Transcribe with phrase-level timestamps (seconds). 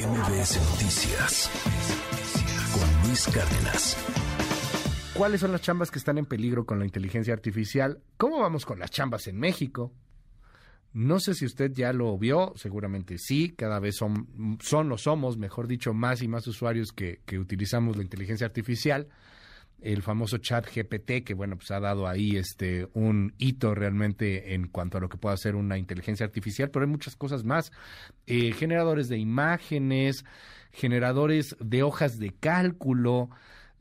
[0.00, 1.50] MBS Noticias
[2.72, 3.96] con Luis Cárdenas.
[5.12, 8.00] ¿Cuáles son las chambas que están en peligro con la inteligencia artificial?
[8.16, 9.92] ¿Cómo vamos con las chambas en México?
[10.94, 15.36] No sé si usted ya lo vio, seguramente sí, cada vez son, son o somos,
[15.36, 19.08] mejor dicho, más y más usuarios que, que utilizamos la inteligencia artificial
[19.82, 24.68] el famoso chat GPT, que bueno, pues ha dado ahí este un hito realmente en
[24.68, 27.72] cuanto a lo que puede hacer una inteligencia artificial, pero hay muchas cosas más.
[28.26, 30.24] Eh, generadores de imágenes,
[30.72, 33.30] generadores de hojas de cálculo.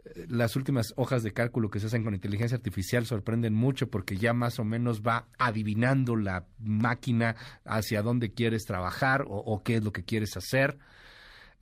[0.06, 4.18] Eh, las últimas hojas de cálculo que se hacen con inteligencia artificial sorprenden mucho porque
[4.18, 9.76] ya más o menos va adivinando la máquina hacia dónde quieres trabajar o, o qué
[9.76, 10.78] es lo que quieres hacer.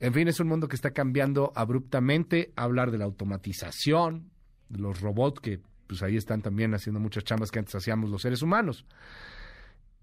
[0.00, 2.52] En fin, es un mundo que está cambiando abruptamente.
[2.54, 4.30] Hablar de la automatización,
[4.70, 8.42] los robots que pues ahí están también haciendo muchas chambas que antes hacíamos los seres
[8.42, 8.84] humanos.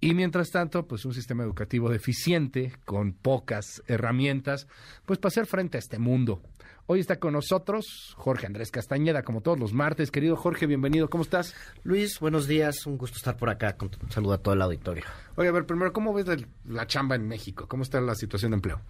[0.02, 4.68] Y mientras tanto, pues un sistema educativo deficiente, con pocas herramientas,
[5.06, 6.42] pues para hacer frente a este mundo.
[6.88, 10.12] Hoy está con nosotros Jorge Andrés Castañeda, como todos los martes.
[10.12, 11.56] Querido Jorge, bienvenido, ¿cómo estás?
[11.84, 13.78] Luis, buenos días, un gusto estar por acá.
[13.78, 15.04] Con, saludo a todo el auditorio.
[15.36, 16.28] Oye, a ver, primero, ¿cómo ves
[16.66, 17.68] la chamba en México?
[17.68, 18.82] ¿Cómo está la situación de empleo?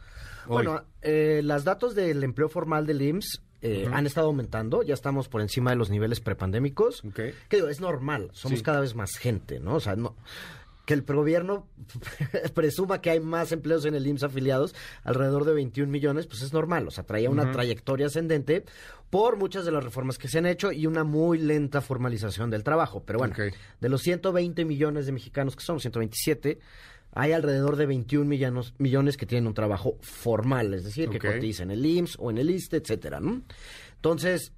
[0.47, 5.27] Bueno, eh, los datos del empleo formal del IMSS eh, han estado aumentando, ya estamos
[5.27, 7.03] por encima de los niveles prepandémicos.
[7.03, 7.33] Okay.
[7.49, 9.75] Que digo, es normal, somos cada vez más gente, ¿no?
[9.75, 10.15] O sea, no
[10.85, 11.67] que el gobierno
[12.53, 16.53] presuma que hay más empleos en el IMSS afiliados, alrededor de 21 millones, pues es
[16.53, 18.63] normal, o sea, traía una trayectoria ascendente
[19.09, 22.63] por muchas de las reformas que se han hecho y una muy lenta formalización del
[22.63, 23.03] trabajo.
[23.05, 26.59] Pero bueno, de los 120 millones de mexicanos que somos, 127,
[27.15, 31.71] hay alrededor de 21 millones, millones que tienen un trabajo formal, es decir, que cotizan
[31.71, 33.41] en el IMSS o en el ISTE, etcétera, ¿no?
[33.95, 34.51] Entonces,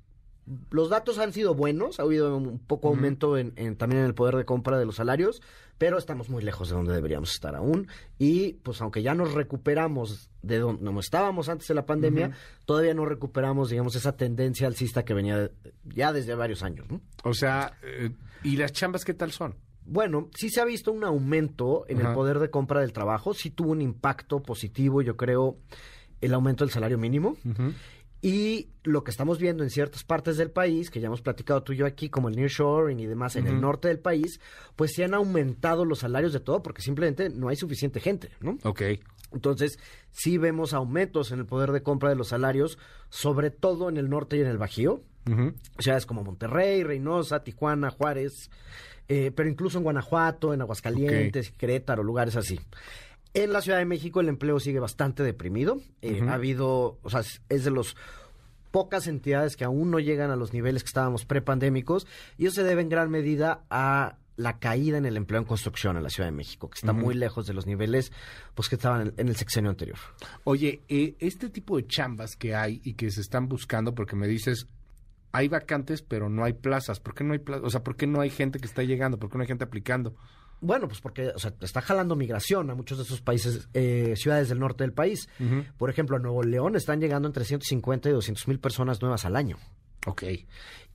[0.72, 4.36] los datos han sido buenos, ha habido un poco aumento en, también en el poder
[4.38, 5.42] de compra de los salarios,
[5.78, 7.88] pero estamos muy lejos de donde deberíamos estar aún.
[8.18, 12.32] Y pues aunque ya nos recuperamos de donde estábamos antes de la pandemia,
[12.66, 15.52] todavía no recuperamos, digamos, esa tendencia alcista que venía
[15.84, 16.88] ya desde varios años.
[16.90, 17.02] ¿no?
[17.24, 18.10] O sea, eh,
[18.44, 19.56] ¿y las chambas qué tal son?
[19.88, 23.50] Bueno, sí se ha visto un aumento en el poder de compra del trabajo, sí
[23.50, 25.58] tuvo un impacto positivo, yo creo,
[26.22, 27.38] el aumento del salario mínimo.
[28.22, 31.74] Y lo que estamos viendo en ciertas partes del país, que ya hemos platicado tú
[31.74, 34.42] y yo aquí, como el nearshoring y demás, en el norte del país,
[34.76, 38.58] pues sí han aumentado los salarios de todo porque simplemente no hay suficiente gente, ¿no?
[38.64, 38.82] Ok.
[39.32, 39.78] Entonces,
[40.12, 44.10] sí vemos aumentos en el poder de compra de los salarios, sobre todo en el
[44.10, 45.04] norte y en el Bajío.
[45.80, 48.50] Ciudades como Monterrey, Reynosa, Tijuana, Juárez,
[49.08, 52.60] eh, pero incluso en Guanajuato, en Aguascalientes, Querétaro, lugares así.
[53.34, 55.80] En la Ciudad de México el empleo sigue bastante deprimido.
[56.02, 57.96] Eh, ha habido, o sea, es de los
[58.72, 62.06] pocas entidades que aún no llegan a los niveles que estábamos prepandémicos
[62.38, 65.98] y eso se debe en gran medida a la caída en el empleo en construcción
[65.98, 68.12] en la Ciudad de México, que está muy lejos de los niveles
[68.54, 69.98] pues que estaban en el sexenio anterior.
[70.44, 74.28] Oye, eh, este tipo de chambas que hay y que se están buscando, porque me
[74.28, 74.68] dices,
[75.32, 77.00] hay vacantes, pero no hay plazas.
[77.00, 77.66] ¿Por qué no hay plazas?
[77.66, 79.20] O sea, ¿por qué no hay gente que está llegando?
[79.20, 80.16] ¿Por qué no hay gente aplicando?
[80.60, 84.50] Bueno, pues porque o sea, está jalando migración a muchos de esos países, eh, ciudades
[84.50, 85.30] del norte del país.
[85.78, 89.36] Por ejemplo, a Nuevo León están llegando entre 150 y 200 mil personas nuevas al
[89.36, 89.58] año.
[90.08, 90.24] Ok.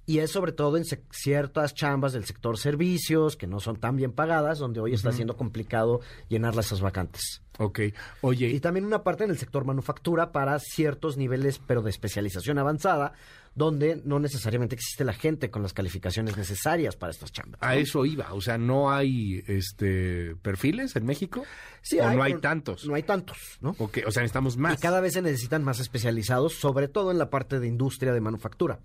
[0.04, 4.10] Y es sobre todo en ciertas chambas del sector servicios, que no son tan bien
[4.10, 7.41] pagadas, donde hoy está siendo complicado llenar esas vacantes.
[7.59, 7.81] Ok,
[8.20, 8.49] oye.
[8.49, 13.12] Y también una parte en el sector manufactura para ciertos niveles, pero de especialización avanzada,
[13.55, 17.61] donde no necesariamente existe la gente con las calificaciones necesarias para estas chambas.
[17.63, 21.45] A eso iba, o sea, ¿no hay este perfiles en México?
[21.83, 22.87] Sí, ¿O no hay tantos?
[22.87, 23.75] No hay tantos, ¿no?
[23.79, 24.79] Okay, o sea, necesitamos más.
[24.79, 28.21] Y cada vez se necesitan más especializados, sobre todo en la parte de industria de
[28.21, 28.81] manufactura.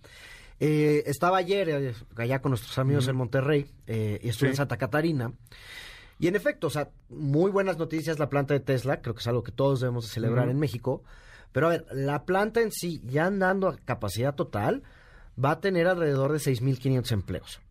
[0.60, 4.78] Eh, estaba ayer eh, allá con nuestros amigos en Monterrey eh, y estuve en Santa
[4.78, 5.32] Catarina.
[6.20, 9.28] Y en efecto, o sea, muy buenas noticias la planta de Tesla, creo que es
[9.28, 11.04] algo que todos debemos de celebrar en México.
[11.52, 14.84] Pero a ver, la planta en sí, ya andando a capacidad total,
[15.44, 17.62] va a tener alrededor de 6.500 empleos.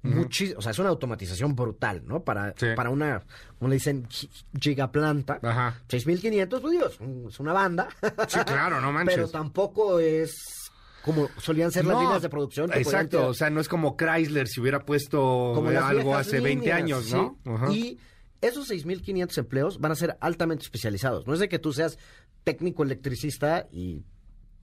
[0.57, 2.23] o sea, es una automatización brutal, ¿no?
[2.23, 3.23] Para, para una,
[3.59, 4.07] como le dicen,
[4.61, 5.41] gigaplanta.
[5.43, 5.81] Ajá.
[5.89, 6.99] 6.500, pues Dios,
[7.29, 7.89] es una banda.
[8.29, 9.17] Sí, claro, no manches.
[9.17, 10.71] Pero tampoco es
[11.07, 12.73] como solían ser las líneas de producción.
[12.73, 17.39] Exacto, o sea, no es como Chrysler si hubiera puesto algo hace 20 años, ¿no?
[17.73, 17.99] Y
[18.41, 21.27] esos 6.500 empleos van a ser altamente especializados.
[21.27, 21.99] No es de que tú seas
[22.45, 24.05] técnico electricista y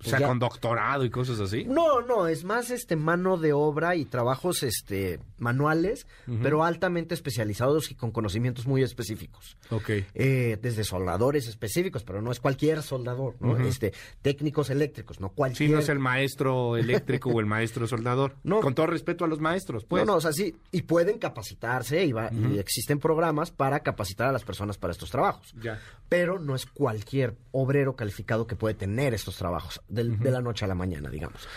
[0.05, 1.63] O sea, ya- con doctorado y cosas así.
[1.65, 6.07] No, no, es más este mano de obra y trabajos este manuales,
[6.41, 9.57] pero altamente especializados y con conocimientos muy específicos.
[9.69, 9.89] Ok.
[10.13, 13.57] Eh, desde soldadores específicos, pero no es cualquier soldador, ¿no?
[13.57, 15.67] Este, técnicos eléctricos, no cualquier.
[15.69, 18.35] Sí, no es el maestro eléctrico o el maestro soldador.
[18.43, 18.59] No.
[18.61, 20.05] Con todo respeto a los maestros, pues.
[20.05, 24.27] No, no, o sea, sí, y pueden capacitarse y, va- y existen programas para capacitar
[24.27, 25.53] a las personas para estos trabajos.
[25.61, 25.79] Ya.
[26.09, 30.65] Pero no es cualquier obrero calificado que puede tener estos trabajos del- de la noche
[30.65, 31.47] a la mañana, digamos.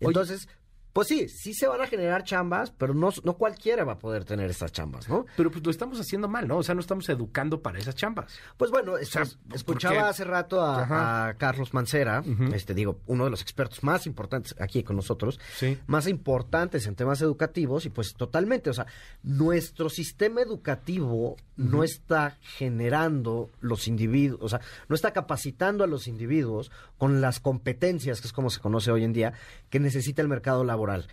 [0.00, 0.48] Entonces,
[0.92, 4.26] pues sí, sí se van a generar chambas, pero no, no cualquiera va a poder
[4.26, 5.24] tener estas chambas, ¿no?
[5.38, 6.58] Pero pues lo estamos haciendo mal, ¿no?
[6.58, 8.30] O sea, no estamos educando para esas chambas.
[8.58, 12.22] Pues bueno, es- sea, es- ¿por escuchaba hace rato a Carlos Mancera,
[12.52, 15.78] este digo, uno de los expertos más importantes aquí con nosotros, Sí.
[15.86, 18.84] más importantes en temas educativos, y pues totalmente, o sea,
[19.22, 21.36] nuestro sistema educativo
[21.70, 27.40] no está generando los individuos, o sea, no está capacitando a los individuos con las
[27.40, 29.32] competencias, que es como se conoce hoy en día,
[29.70, 31.06] que necesita el mercado laboral.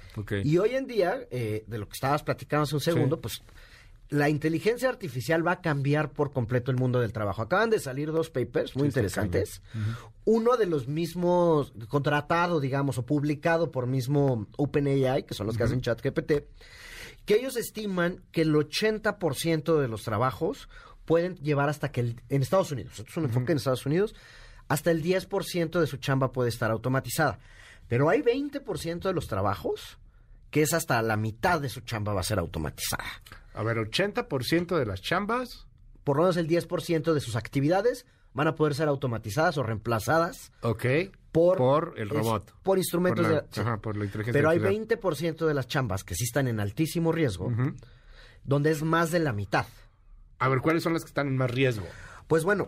[0.44, 3.22] Y hoy en día, eh, de lo que estabas platicando hace un segundo, Sí.
[3.22, 3.42] pues
[4.12, 7.44] la inteligencia artificial va a cambiar por completo el mundo del trabajo.
[7.44, 9.62] Acaban de salir dos papers muy Sí, interesantes.
[10.26, 15.64] Uno de los mismos, contratado, digamos, o publicado por mismo OpenAI, que son los que
[15.64, 16.32] hacen ChatGPT,
[17.30, 20.68] que ellos estiman que el 80% de los trabajos
[21.06, 24.16] pueden llevar hasta que, el- en Estados Unidos, esto es un enfoque en Estados Unidos,
[24.68, 27.38] hasta el 10% de su chamba puede estar automatizada.
[27.88, 30.00] Pero hay 20% de los trabajos
[30.50, 33.06] que es hasta la mitad de su chamba va a ser automatizada.
[33.54, 35.68] A ver, 80% de las chambas.
[36.04, 40.52] Por lo menos el 10% de sus actividades van a poder ser automatizadas o reemplazadas
[40.62, 40.86] Ok.
[41.32, 42.54] Por, Por el es- robot.
[42.64, 43.60] por instrumentos Por la- de sí.
[43.62, 44.88] ajá, por la inteligencia Pero hay artificial.
[45.00, 47.52] 20% de las chambas que sí están en altísimo riesgo,
[48.44, 49.66] donde es más de la mitad.
[50.40, 51.86] A ver, ¿cuáles son las que están en más riesgo?
[52.28, 52.68] Pues bueno,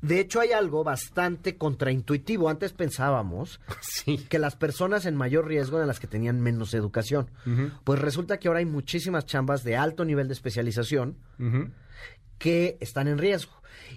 [0.00, 2.48] de hecho hay algo bastante contraintuitivo.
[2.48, 4.18] Antes pensábamos Sí.
[4.28, 7.30] que las personas en mayor riesgo eran las que tenían menos educación.
[7.84, 11.16] Pues resulta que ahora hay muchísimas chambas de alto nivel de especialización
[12.38, 13.52] que están en riesgo.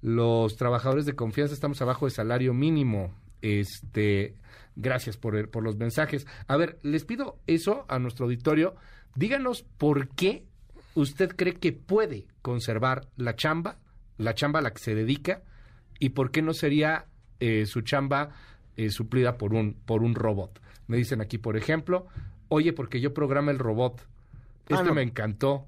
[0.01, 3.13] Los trabajadores de confianza estamos abajo de salario mínimo.
[3.41, 4.35] Este,
[4.75, 6.25] gracias por, por los mensajes.
[6.47, 8.75] A ver, les pido eso a nuestro auditorio.
[9.15, 10.45] Díganos por qué
[10.95, 13.79] usted cree que puede conservar la chamba,
[14.17, 15.41] la chamba a la que se dedica,
[15.99, 17.05] y por qué no sería
[17.39, 18.29] eh, su chamba
[18.77, 20.61] eh, suplida por un, por un robot.
[20.87, 22.07] Me dicen aquí, por ejemplo,
[22.49, 24.01] oye, porque yo programa el robot.
[24.01, 24.93] Ah, Este no.
[24.93, 25.65] me encantó.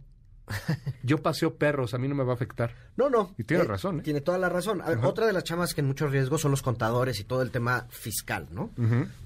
[1.04, 2.76] Yo paseo perros, a mí no me va a afectar.
[2.96, 3.34] No, no.
[3.38, 4.04] Y tiene razón, ¿eh?
[4.04, 4.82] Tiene toda la razón.
[4.82, 7.42] A ver, otra de las chamas que en mucho riesgo son los contadores y todo
[7.42, 8.72] el tema fiscal, ¿no?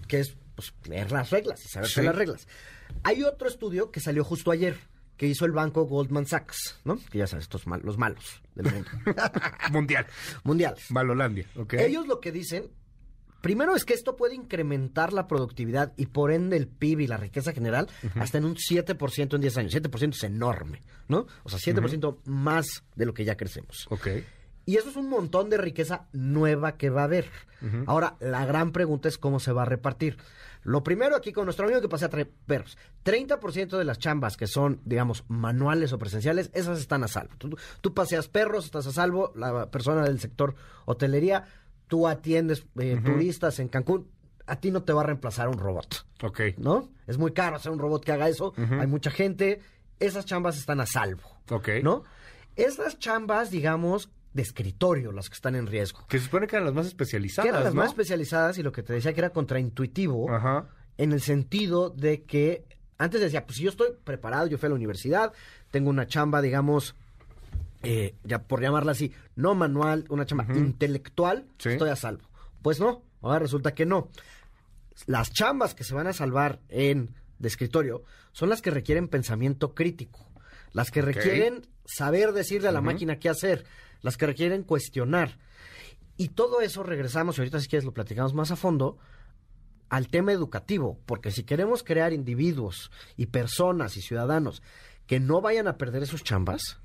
[0.07, 2.05] Que es pues, leer las reglas y saberse Sí.
[2.05, 2.47] las reglas.
[3.03, 4.77] Hay otro estudio que salió justo ayer
[5.17, 6.99] que hizo el banco Goldman Sachs, ¿no?
[7.11, 8.89] Que ya sabes, estos mal- los malos del mundo.
[9.71, 10.05] Mundial.
[10.43, 10.91] Mundiales.
[10.91, 11.73] Malolandia, ¿ok?
[11.73, 12.69] Ellos lo que dicen,
[13.47, 17.15] primero es que esto puede incrementar la productividad y por ende el PIB y la
[17.15, 19.73] riqueza general hasta en un 7% en 10 años.
[19.73, 21.27] 7% es enorme, ¿no?
[21.43, 23.87] O sea, 7% más de lo que ya crecemos.
[23.89, 24.07] Ok.
[24.65, 27.31] Y eso es un montón de riqueza nueva que va a haber.
[27.85, 30.17] Ahora, la gran pregunta es cómo se va a repartir.
[30.63, 32.77] Lo primero aquí con nuestro amigo que pasea a perros.
[33.05, 37.33] 30% de las chambas que son, digamos, manuales o presenciales, esas están a salvo.
[37.79, 39.31] Tú, paseas perros, estás a salvo.
[39.37, 41.47] La persona del sector hotelería,
[41.87, 44.07] tú atiendes eh, turistas en Cancún,
[44.45, 46.05] a ti no te va a reemplazar un robot.
[46.23, 46.41] Ok.
[46.57, 46.89] ¿No?
[47.05, 48.53] Es muy caro hacer un robot que haga eso.
[48.57, 49.61] Hay mucha gente.
[49.99, 51.23] Esas chambas están a salvo.
[51.49, 51.69] Ok.
[51.83, 52.03] ¿No?
[52.55, 56.05] Esas chambas, digamos, de escritorio las que están en riesgo.
[56.07, 57.45] Que se supone que eran las más especializadas.
[57.45, 60.27] Que eran las más especializadas y lo que te decía que era contraintuitivo
[60.97, 62.65] en el sentido de que
[62.97, 65.33] antes decía, pues si yo estoy preparado, yo fui a la universidad,
[65.69, 66.95] tengo una chamba, digamos,
[67.89, 72.27] eh, ya por llamarla así, no manual, una chamba intelectual, estoy a salvo.
[72.61, 74.09] Pues no, ahora resulta que no.
[75.05, 78.03] Las chambas que se van a salvar en de escritorio
[78.33, 80.27] son las que requieren pensamiento crítico,
[80.73, 83.63] las que requieren saber decirle a la máquina qué hacer,
[84.01, 85.37] las que requieren cuestionar.
[86.17, 88.97] Y todo eso regresamos, y ahorita si quieres lo platicamos más a fondo,
[89.87, 94.61] al tema educativo, porque si queremos crear individuos y personas y ciudadanos
[95.07, 96.79] que no vayan a perder esos chambas,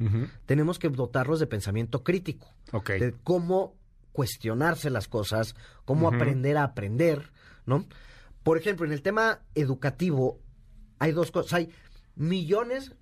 [0.47, 2.55] tenemos que dotarlos de pensamiento crítico,
[2.87, 3.75] de cómo
[4.12, 7.33] cuestionarse las cosas, cómo aprender a aprender,
[7.67, 7.87] ¿no?
[8.43, 10.41] Por ejemplo, en el tema educativo
[10.99, 11.71] hay dos cosas, hay
[12.14, 12.93] millones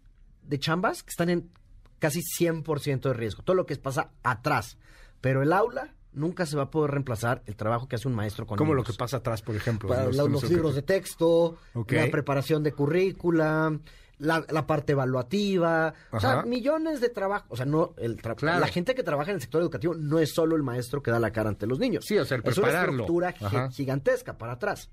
[0.43, 1.50] de chambas que están en
[1.99, 4.79] casi 100% de riesgo, todo lo que pasa atrás.
[5.21, 8.47] Pero el aula nunca se va a poder reemplazar el trabajo que hace un maestro
[8.47, 9.91] con Como lo que pasa atrás, por ejemplo.
[10.11, 13.79] los, libros de texto, la preparación de currícula,
[14.21, 17.49] la, parte evaluativa, o sea, millones de trabajos.
[17.50, 20.57] O sea, no el la gente que trabaja en el sector educativo no es solo
[20.57, 22.05] el maestro que da la cara ante los niños.
[22.05, 23.35] Sí, o sea, el Es una estructura
[23.73, 24.91] gigantesca para atrás.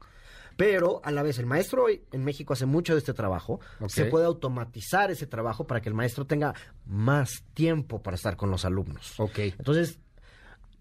[0.56, 3.60] Pero a la vez, el maestro hoy en México hace mucho de este trabajo.
[3.88, 6.56] Se puede automatizar ese trabajo para que el maestro tenga
[6.86, 9.20] más tiempo para estar con los alumnos.
[9.20, 9.38] Ok.
[9.38, 10.00] Entonces,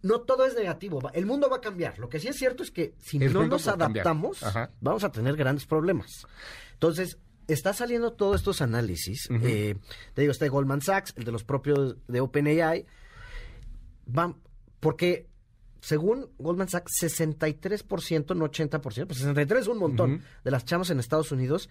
[0.01, 1.01] no todo es negativo.
[1.13, 1.99] El mundo va a cambiar.
[1.99, 4.43] Lo que sí es cierto es que si no nos adaptamos,
[4.81, 6.27] vamos a tener grandes problemas.
[6.73, 9.29] Entonces, está saliendo todos estos análisis.
[9.31, 9.77] Eh,
[10.15, 12.87] te digo, este Goldman Sachs, el de los propios de OpenAI.
[14.07, 14.37] Van,
[14.81, 15.29] porque
[15.81, 20.99] según Goldman Sachs, 63%, no 80%, pues 63 es un montón de las chambas en
[20.99, 21.69] Estados Unidos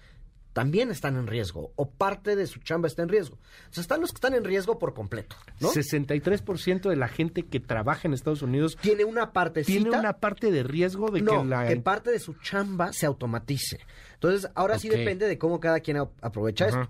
[0.55, 3.35] también están en riesgo o parte de su chamba está en riesgo.
[3.35, 5.35] O sea, están los que están en riesgo por completo.
[5.59, 5.69] ¿no?
[5.69, 10.51] 63% de la gente que trabaja en Estados Unidos tiene una parte tiene una parte
[10.51, 13.81] de riesgo de que la que parte de su chamba se automatice.
[14.13, 16.87] Entonces, ahora sí depende de cómo cada quien aprovecha esto.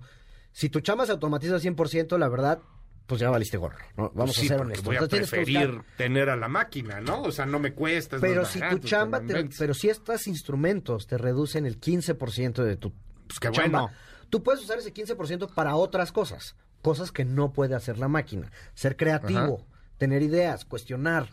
[0.52, 2.60] Si tu chamba se automatiza al 100%, la verdad,
[3.08, 3.78] pues ya valiste gorro.
[3.96, 4.12] ¿no?
[4.14, 4.84] Vamos a ser honestos.
[4.84, 7.22] Voy a preferir tener a la máquina, ¿no?
[7.22, 8.18] O sea, no me cuesta.
[8.20, 9.20] Pero si tu chamba,
[9.58, 12.92] pero si estos instrumentos te reducen el 15% de tu
[13.26, 13.90] pues qué bueno.
[14.30, 18.50] tú puedes usar ese 15% para otras cosas, cosas que no puede hacer la máquina.
[18.74, 19.64] Ser creativo,
[19.98, 21.28] tener ideas, cuestionar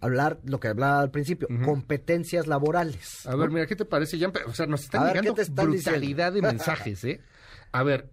[0.00, 3.26] hablar lo que hablaba al principio, competencias laborales.
[3.26, 4.18] A ver, mira, ¿qué te parece?
[4.18, 7.20] Ya, o sea, nos están llegando brutalidad de mensajes, ¿eh?
[7.72, 8.08] A ver,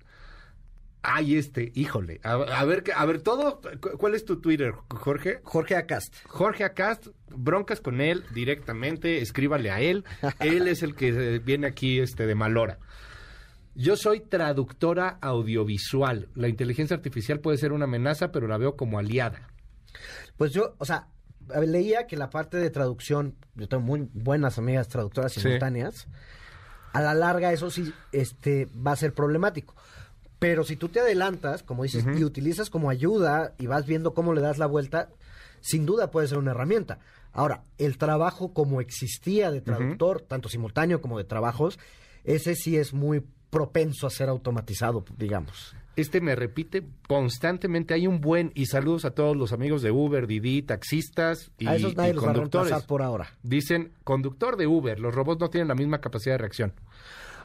[1.10, 2.20] Ay, este, híjole.
[2.22, 2.36] A,
[2.66, 3.62] ver, a ver, todo.
[3.98, 5.40] ¿Cuál es tu Twitter, Jorge?
[5.42, 6.14] Jorge Acast.
[6.28, 10.04] Jorge Acast, broncas con él directamente, escríbale a él.
[10.42, 12.80] él es el que viene aquí este, de Malora.
[13.74, 16.28] Yo soy traductora audiovisual.
[16.36, 19.48] La inteligencia artificial puede ser una amenaza, pero la veo como aliada.
[20.36, 21.08] Pues yo, o sea,
[21.66, 26.10] leía que la parte de traducción, yo tengo muy buenas amigas traductoras simultáneas.
[26.92, 29.74] A la larga, eso sí, este, va a ser problemático
[30.40, 34.34] pero si tú te adelantas, como dices, y utilizas como ayuda y vas viendo cómo
[34.34, 35.10] le das la vuelta,
[35.62, 37.00] sin duda puede ser una herramienta.
[37.34, 41.80] Ahora, el trabajo como existía de traductor, tanto simultáneo como de trabajos,
[42.24, 45.76] ese sí es muy propenso a ser automatizado, digamos.
[45.96, 50.28] Este me repite constantemente, hay un buen, y saludos a todos los amigos de Uber,
[50.28, 52.72] Didi, taxistas y, a esos nadie los conductores.
[52.72, 53.34] Va a por ahora.
[53.42, 56.74] Dicen, conductor de Uber, los robots no tienen la misma capacidad de reacción.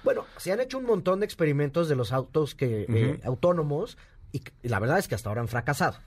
[0.05, 3.99] Bueno, se han hecho un montón de experimentos de los autos que eh, autónomos
[4.33, 5.99] y, la verdad es que hasta ahora han fracasado.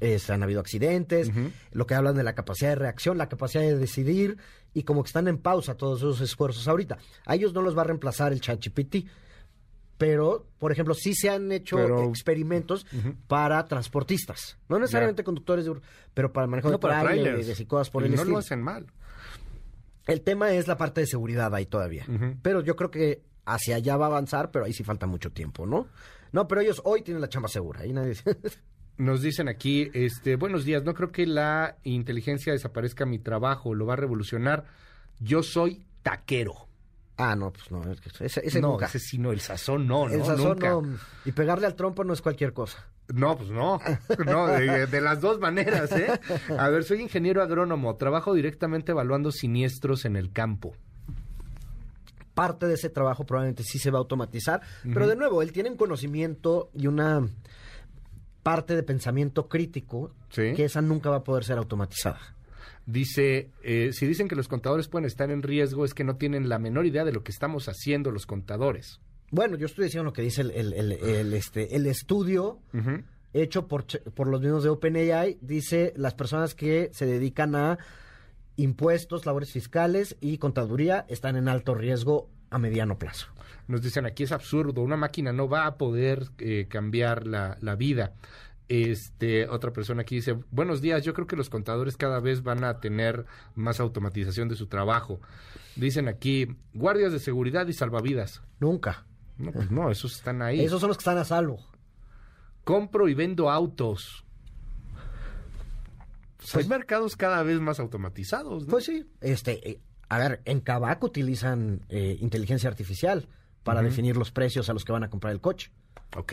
[0.00, 1.30] se han habido accidentes,
[1.72, 4.38] lo que hablan de la capacidad de reacción, la capacidad de decidir
[4.74, 6.98] y como que están en pausa todos esos esfuerzos ahorita.
[7.26, 9.06] A ellos no los va a reemplazar el ChatGPT,
[10.00, 12.86] pero, por ejemplo, sí se han hecho experimentos
[13.26, 15.74] para transportistas, no necesariamente conductores, de,
[16.14, 18.86] pero para el manejo de trailers y cosas por el no lo hacen mal.
[20.06, 22.06] El tema es la parte de seguridad ahí todavía.
[22.42, 25.66] Pero yo creo que hacia allá va a avanzar, pero ahí sí falta mucho tiempo,
[25.66, 25.88] ¿no?
[26.32, 27.80] No, pero ellos hoy tienen la chamba segura.
[27.80, 28.14] Ahí nadie...
[28.96, 33.86] Nos dicen aquí, este, buenos días, no creo que la inteligencia desaparezca mi trabajo, lo
[33.86, 34.66] va a revolucionar.
[35.18, 36.68] Yo soy taquero.
[37.16, 37.82] Ah, no, pues no,
[38.20, 38.86] ese, ese no, nunca.
[38.86, 40.24] ese sí no, el sazón no, El ¿no?
[40.26, 40.82] sazón no.
[41.24, 42.88] Y pegarle al trompo no es cualquier cosa.
[43.14, 43.80] No, pues no.
[44.26, 46.08] No, de, de, las dos maneras, ¿eh?
[46.56, 47.96] A ver, soy ingeniero agrónomo.
[47.96, 50.74] Trabajo directamente evaluando siniestros en el campo
[52.40, 55.68] parte de ese trabajo probablemente sí se va a automatizar, pero de nuevo, él tiene
[55.68, 57.28] un conocimiento y una
[58.42, 62.20] parte de pensamiento crítico que esa nunca va a poder ser automatizada.
[62.86, 66.48] Dice, eh, si dicen que los contadores pueden estar en riesgo, es que no tienen
[66.48, 69.00] la menor idea de lo que estamos haciendo los contadores.
[69.30, 72.58] Bueno, yo estoy diciendo lo que dice el, el, este, el estudio
[73.32, 75.38] hecho por, por los mismos de OpenAI.
[75.40, 77.78] Dice las personas que se dedican a
[78.56, 83.28] impuestos, labores fiscales y contaduría están en alto riesgo a mediano plazo.
[83.68, 87.76] Nos dicen aquí es absurdo, una máquina no va a poder eh, cambiar la, la,
[87.76, 88.14] vida.
[88.68, 92.64] Este, otra persona aquí dice, buenos días, yo creo que los contadores cada vez van
[92.64, 95.20] a tener más automatización de su trabajo.
[95.76, 98.42] Dicen aquí, guardias de seguridad y salvavidas.
[98.58, 99.06] Nunca.
[99.40, 100.60] No, pues no, esos están ahí.
[100.60, 101.66] Esos son los que están a salvo.
[102.64, 104.24] Compro y vendo autos.
[106.36, 108.66] Pues, hay mercados cada vez más automatizados.
[108.66, 113.28] Pues sí, este, eh, a ver, en Cabac utilizan eh, inteligencia artificial
[113.62, 115.70] para definir los precios a los que van a comprar el coche.
[116.16, 116.32] Ok.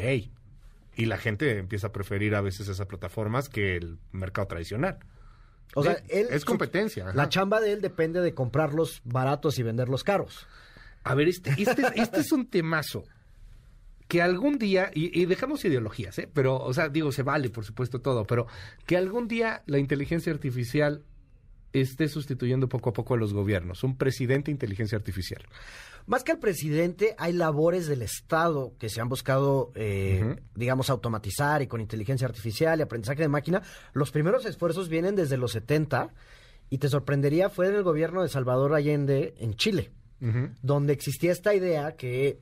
[0.95, 4.99] Y la gente empieza a preferir a veces esas plataformas que el mercado tradicional.
[5.75, 7.11] O sea, él, es competencia.
[7.13, 10.47] La chamba de él depende de comprarlos baratos y venderlos caros.
[11.07, 13.03] A ver, este, este, este es un temazo
[14.07, 16.29] que algún día, y, dejamos ideologías, ¿eh?
[16.33, 18.47] pero, o sea, digo, se vale, por supuesto, todo, pero
[18.85, 21.03] que algún día la inteligencia artificial
[21.73, 25.43] esté sustituyendo poco a poco a los gobiernos, un presidente de inteligencia artificial.
[26.05, 31.61] Más que al presidente, hay labores del Estado que se han buscado, eh, digamos, automatizar
[31.61, 33.61] y con inteligencia artificial y aprendizaje de máquina.
[33.91, 36.13] Los primeros esfuerzos vienen desde los 70
[36.69, 39.91] y te sorprendería, fue en el gobierno de Salvador Allende en Chile,
[40.61, 42.39] donde existía esta idea que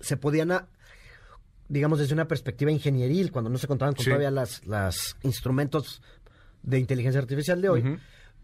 [0.00, 0.66] se podían,
[1.68, 6.02] digamos, desde una perspectiva ingenieril, cuando no se contaban con todavía las, las instrumentos
[6.62, 7.98] de inteligencia artificial de hoy,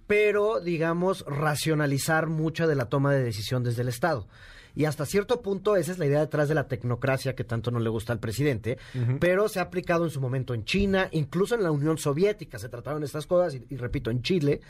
[0.06, 4.28] pero, digamos, racionalizar mucha de la toma de decisión desde el Estado.
[4.74, 7.78] Y hasta cierto punto esa es la idea detrás de la tecnocracia que tanto no
[7.78, 8.78] le gusta al presidente,
[9.20, 12.58] pero se ha aplicado en su momento en China, incluso en la Unión Soviética.
[12.58, 14.60] Se trataron estas cosas, y, repito, en Chile,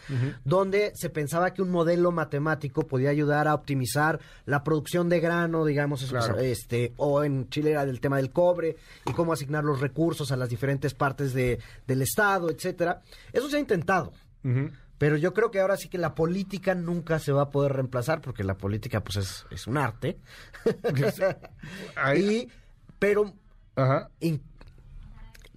[0.44, 5.64] donde se pensaba que un modelo matemático podía ayudar a optimizar la producción de grano,
[5.64, 10.30] digamos, este, o en Chile era del tema del cobre y cómo asignar los recursos
[10.32, 13.02] a las diferentes partes de, del Estado, etcétera.
[13.32, 14.12] Eso se ha intentado.
[15.04, 18.22] Pero yo creo que ahora sí que la política nunca se va a poder reemplazar
[18.22, 20.18] porque la política pues es, es un arte.
[22.16, 22.48] y,
[22.98, 23.34] pero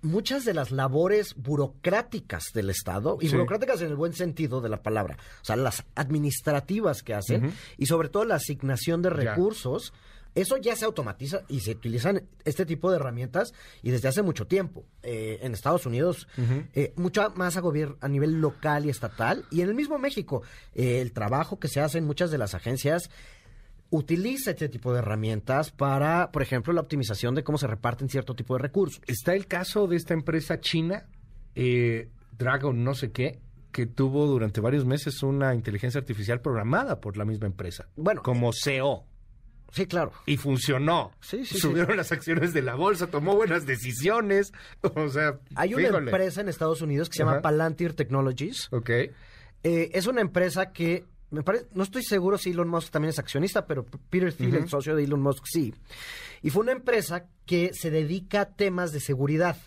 [0.01, 4.83] muchas de las labores burocráticas del Estado, y burocráticas en el buen sentido de la
[4.83, 9.93] palabra, o sea, las administrativas que hacen, y sobre todo la asignación de recursos,
[10.37, 14.45] eso ya se automatiza y se utilizan este tipo de herramientas y desde hace mucho
[14.45, 14.85] tiempo.
[15.01, 16.27] Eh, en Estados Unidos,
[16.75, 17.61] eh, mucho más a,
[18.01, 19.45] a nivel local y estatal.
[19.49, 20.43] Y en el mismo México,
[20.75, 23.09] eh, el trabajo que se hace en muchas de las agencias
[23.89, 28.35] utiliza este tipo de herramientas para, por ejemplo, la optimización de cómo se reparten cierto
[28.35, 29.01] tipo de recursos.
[29.07, 31.07] Está el caso de esta empresa china,
[31.55, 33.39] Dragon no sé qué,
[33.71, 37.87] que tuvo durante varios meses una inteligencia artificial programada por la misma empresa.
[37.95, 39.06] Bueno, como CEO.
[39.71, 40.11] Sí, claro.
[40.25, 41.11] Y funcionó.
[41.19, 44.53] Sí, sí, Subieron las acciones de la bolsa, tomó buenas decisiones.
[44.95, 48.69] O sea, hay una empresa en Estados Unidos que se llama Palantir Technologies.
[48.71, 48.89] Ok.
[48.89, 49.11] Eh,
[49.63, 53.65] es una empresa que me parece, no estoy seguro si Elon Musk también es accionista,
[53.65, 55.73] pero Peter Thiel, el socio de Elon Musk, sí.
[56.41, 59.57] Y fue una empresa que se dedica a temas de seguridad.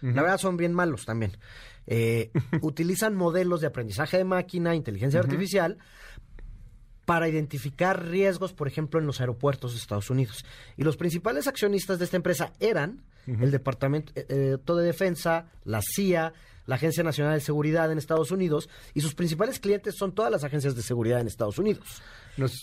[0.00, 1.36] La verdad son bien malos también.
[1.86, 2.30] Eh,
[2.62, 5.76] utilizan modelos de aprendizaje de máquina, inteligencia artificial,
[7.04, 10.44] para identificar riesgos, por ejemplo, en los aeropuertos de Estados Unidos.
[10.76, 15.82] Y los principales accionistas de esta empresa eran el Departamento eh, eh, de Defensa, la
[15.82, 16.32] CIA,
[16.66, 20.44] la Agencia Nacional de Seguridad en Estados Unidos, y sus principales clientes son todas las
[20.44, 22.02] agencias de seguridad en Estados Unidos.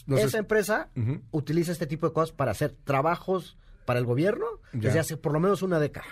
[0.08, 0.90] Esa empresa
[1.32, 5.40] utiliza este tipo de cosas para hacer trabajos para el gobierno desde hace por lo
[5.40, 6.08] menos una década.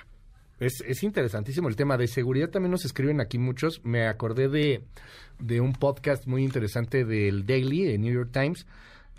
[0.60, 2.50] Es, es, interesantísimo el tema de seguridad.
[2.50, 3.82] También nos escriben aquí muchos.
[3.84, 4.84] Me acordé de,
[5.40, 8.66] de un podcast muy interesante del Daily, de New York Times,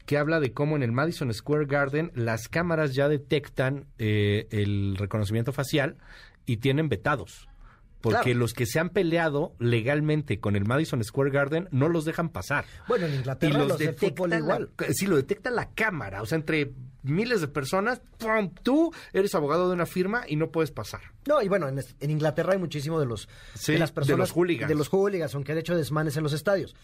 [0.06, 4.96] que habla de cómo en el Madison Square Garden las cámaras ya detectan eh, el
[4.96, 5.96] reconocimiento facial
[6.46, 7.48] y tienen vetados.
[8.10, 12.28] Porque los que se han peleado legalmente con el Madison Square Garden no los dejan
[12.28, 12.64] pasar.
[12.88, 14.70] Bueno, en Inglaterra los, detectan igual.
[14.92, 16.22] sí, lo detecta la cámara.
[16.22, 18.50] O sea, entre miles de personas, ¡pum!
[18.62, 21.00] tú eres abogado de una firma y no puedes pasar.
[21.26, 23.28] No, y bueno, en, Inglaterra hay muchísimo de los
[23.66, 26.32] de las personas de los hooligans, de los hooligans, aunque han hecho desmanes en los
[26.32, 26.74] estadios.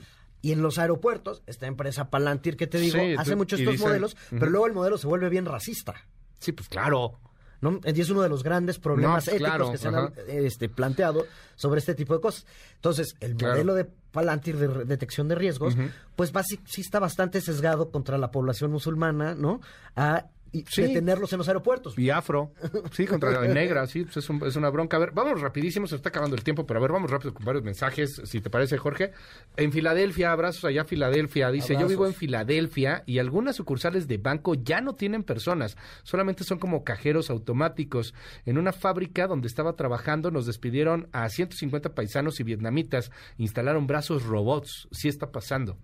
[0.40, 4.50] Y en los aeropuertos, esta empresa Palantir que te digo, hace muchos estos modelos, pero
[4.50, 5.94] luego el modelo se vuelve bien racista.
[6.40, 7.20] Sí, pues claro.
[7.62, 7.80] ¿No?
[7.84, 11.24] Y es uno de los grandes problemas No, éticos claro, que se han este, planteado
[11.54, 12.44] sobre este tipo de cosas.
[12.74, 13.54] Entonces, el Claro.
[13.54, 15.74] modelo de Palantir de detección de riesgos,
[16.16, 19.62] pues basi- sí está bastante sesgado contra la población musulmana, ¿no?
[19.96, 20.82] A y Sí.
[20.82, 21.98] detenerlos en los aeropuertos.
[21.98, 22.52] Y afro,
[22.92, 24.98] sí, contra la negra, sí, pues es, un- es una bronca.
[24.98, 27.44] A ver, vamos rapidísimo, se está acabando el tiempo, pero a ver, vamos rápido con
[27.46, 29.12] varios mensajes, si te parece, Jorge.
[29.56, 31.50] En Filadelfia, abrazos allá, Filadelfia.
[31.50, 36.44] Dice, yo vivo en Filadelfia y algunas sucursales de banco ya no tienen personas, solamente
[36.44, 38.14] son como cajeros automáticos.
[38.44, 44.24] En una fábrica donde estaba trabajando nos despidieron a 150 paisanos y vietnamitas, instalaron brazos
[44.24, 44.88] robots.
[44.92, 45.78] Sí está pasando.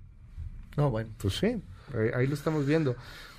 [0.77, 1.11] No, bueno.
[1.17, 1.47] Pues sí,
[1.95, 2.95] ahí, ahí lo estamos viendo.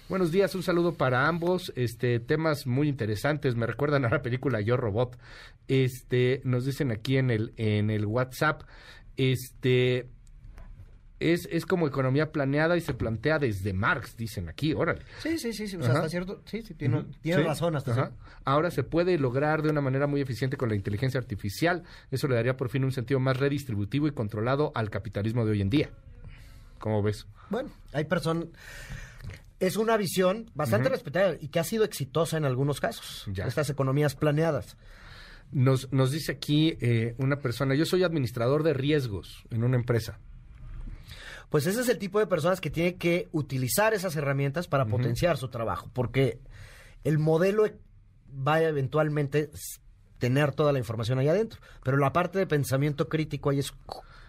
[0.09, 1.71] Buenos días, un saludo para ambos.
[1.75, 5.19] Este temas muy interesantes, me recuerdan a la película Yo Robot.
[5.67, 8.63] Este nos dicen aquí en el en el WhatsApp,
[9.17, 10.09] este
[11.19, 15.01] es, es como economía planeada y se plantea desde Marx, dicen aquí, órale.
[15.19, 15.75] Sí, sí, sí, sí.
[15.75, 16.41] O sea, hasta cierto.
[16.45, 18.11] Sí, sí, tiene, tiene Sí, razón hasta ajá.
[18.45, 21.83] Ahora se puede lograr de una manera muy eficiente con la inteligencia artificial.
[22.09, 25.61] Eso le daría por fin un sentido más redistributivo y controlado al capitalismo de hoy
[25.61, 25.89] en día.
[26.79, 27.27] ¿Cómo ves?
[27.51, 28.47] Bueno, hay personas.
[29.59, 33.25] Es una visión bastante respetada y que ha sido exitosa en algunos casos.
[33.31, 33.45] Ya.
[33.45, 34.77] Estas economías planeadas.
[35.51, 40.19] Nos, nos dice aquí eh, una persona, yo soy administrador de riesgos en una empresa.
[41.49, 45.37] Pues ese es el tipo de personas que tiene que utilizar esas herramientas para potenciar
[45.37, 46.39] su trabajo, porque
[47.03, 47.65] el modelo
[48.47, 49.49] va a eventualmente
[50.19, 53.73] tener toda la información ahí adentro, pero la parte de pensamiento crítico ahí es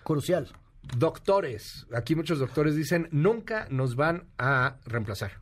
[0.02, 0.48] crucial.
[0.96, 5.32] Doctores, aquí muchos doctores dicen, nunca nos van a reemplazar.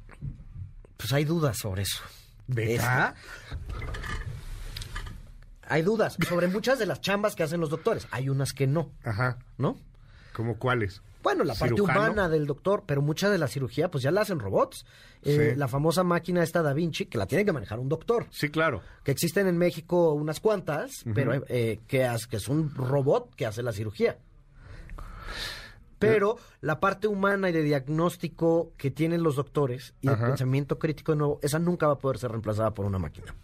[0.96, 2.02] Pues hay dudas sobre eso.
[2.48, 3.14] ¿Verdad?
[5.70, 8.08] Hay dudas sobre muchas de las chambas que hacen los doctores.
[8.10, 9.38] Hay unas que no, Ajá.
[9.58, 9.78] ¿no?
[10.32, 11.02] ¿Cómo cuáles?
[11.22, 14.38] Bueno, la parte humana del doctor, pero mucha de la cirugía pues ya la hacen
[14.38, 14.86] robots.
[15.22, 15.58] Eh, Sí.
[15.58, 18.26] La famosa máquina esta Da Vinci, que la tiene que manejar un doctor.
[18.30, 18.82] Sí, claro.
[19.02, 23.62] Que existen en México unas cuantas, pero eh, que, que es un robot que hace
[23.62, 24.16] la cirugía.
[25.98, 30.24] Pero la parte humana y de diagnóstico que tienen los doctores y Ajá.
[30.24, 33.34] el pensamiento crítico de nuevo, esa nunca va a poder ser reemplazada por una máquina.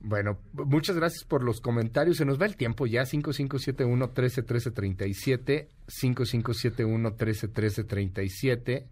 [0.00, 2.18] Bueno, muchas gracias por los comentarios.
[2.18, 3.02] Se nos va el tiempo ya.
[3.02, 5.66] 5571-131337.
[5.88, 8.86] 5571-131337.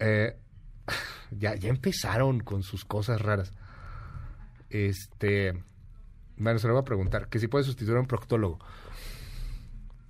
[0.00, 0.36] Eh,
[1.30, 3.54] ya, ya empezaron con sus cosas raras.
[4.68, 5.54] Este.
[6.36, 7.28] Bueno, se lo voy a preguntar.
[7.28, 8.58] Que si puede sustituir a un proctólogo.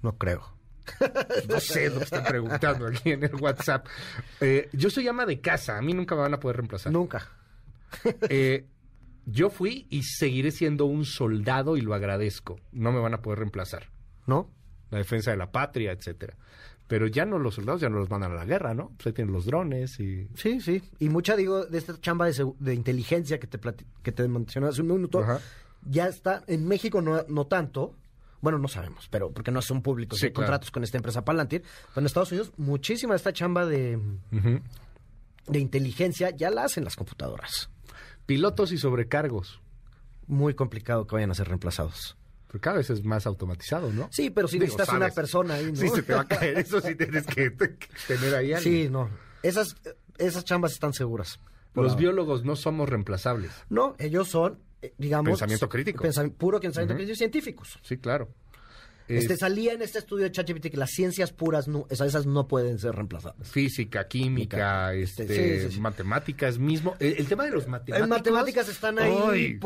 [0.03, 0.58] No creo.
[1.48, 3.87] No sé lo que están preguntando aquí en el WhatsApp.
[4.40, 5.79] Eh, yo soy ama de casa.
[5.79, 6.92] A mí nunca me van a poder reemplazar.
[6.92, 7.29] Nunca.
[8.29, 8.66] Eh,
[9.24, 12.61] yo fui y seguiré siendo un soldado y lo agradezco.
[12.72, 13.90] No me van a poder reemplazar.
[14.27, 14.51] ¿No?
[14.90, 16.37] La defensa de la patria, etcétera.
[16.87, 18.92] Pero ya no los soldados ya no los mandan a la guerra, ¿no?
[18.96, 20.83] Pues ahí tienen los drones y Sí, sí.
[20.98, 23.59] Y mucha, digo, de esta chamba de, inteligencia que te,
[24.03, 25.40] que te mencioné hace un minuto, Ajá.
[25.87, 26.42] ya está.
[26.46, 27.94] En México no, no tanto.
[28.40, 30.46] Bueno, no sabemos, pero porque no son públicos Sí, hay claro.
[30.46, 31.62] contratos con esta empresa Palantir.
[31.88, 33.98] Pero en Estados Unidos, muchísima de esta chamba de,
[35.46, 37.70] de inteligencia ya la hacen las computadoras.
[38.27, 39.61] pilotos y sobrecargos.
[40.27, 42.16] Muy complicado que vayan a ser reemplazados.
[42.48, 44.09] Pero cada vez es más automatizado, ¿no?
[44.12, 45.03] Sí, pero si Digo, necesitas sabes.
[45.03, 45.77] una persona ahí, ¿no?
[45.81, 46.59] Sí, se te va a caer.
[46.59, 48.61] Eso sí tienes que, tener ahí alguien.
[48.85, 49.09] Sí, no.
[49.42, 49.77] Esas,
[50.18, 51.40] esas chambas están seguras.
[51.74, 53.53] Los biólogos no somos reemplazables.
[53.70, 54.59] No, ellos son,
[54.99, 55.31] digamos...
[55.31, 56.05] Pensamiento crítico.
[56.05, 57.79] pensam- puro pensamiento crítico y científicos.
[57.83, 58.29] Sí, claro.
[59.09, 62.27] Este, Es salía en este estudio de ChatGPT que las ciencias puras, no, esas, esas
[62.27, 63.49] no pueden ser reemplazadas.
[63.49, 65.81] física, química, Este, este, sí, sí, sí.
[65.81, 66.95] matemáticas mismo.
[67.01, 68.03] El, el tema de los matemáticos.
[68.03, 69.59] En matemáticas están ahí, Ay,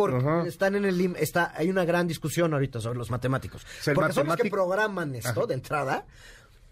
[0.46, 3.62] están en el está, hay una gran discusión ahorita sobre los matemáticos.
[3.82, 6.06] sea, el porque son los que programan esto de entrada,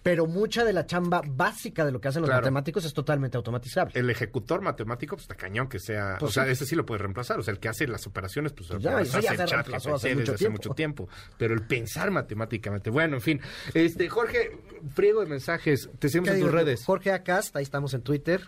[0.02, 2.42] pero mucha de la chamba básica de lo que hacen los Claro.
[2.42, 3.98] matemáticos es totalmente automatizable.
[3.98, 6.16] El ejecutor matemático, pues está cañón que sea.
[6.18, 6.52] Pues o sea, sí.
[6.52, 7.38] ese sí lo puede reemplazar.
[7.38, 9.68] O sea, el que hace las operaciones, pues, ya, pues, ya hace se el chat
[9.74, 10.52] hace GPT mucho tiempo.
[10.52, 11.08] mucho tiempo.
[11.38, 12.90] Pero el pensar matemáticamente.
[12.90, 13.40] Bueno, en fin.
[13.74, 14.58] Este, Jorge,
[14.94, 15.88] friego de mensajes.
[15.98, 16.58] Te seguimos ¿Qué en tus digo?
[16.58, 16.84] redes.
[16.84, 18.42] Jorge Acast, ahí estamos en Twitter.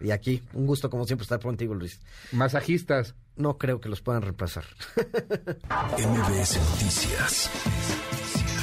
[0.00, 2.00] Y aquí, un gusto como siempre estar contigo, Luis.
[2.32, 3.14] Masajistas.
[3.36, 4.64] No creo que los puedan reemplazar.
[5.98, 7.50] MBS Noticias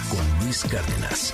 [0.10, 1.34] con Luis Cárdenas.